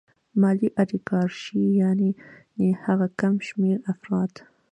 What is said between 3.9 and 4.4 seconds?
افراد